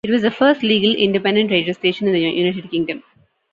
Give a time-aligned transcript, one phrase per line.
[0.03, 3.03] It was the first legal independent radio station in the United Kingdom.